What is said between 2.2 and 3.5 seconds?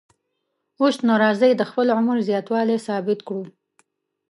زیاتوالی ثابت کړو.